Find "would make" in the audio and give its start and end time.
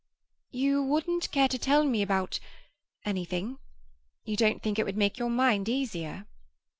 4.87-5.19